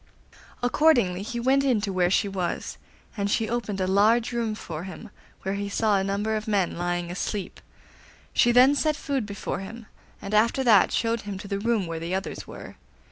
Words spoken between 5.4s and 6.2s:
where he saw a